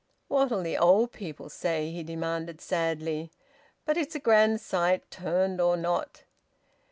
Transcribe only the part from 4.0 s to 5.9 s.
a grand sight, turned or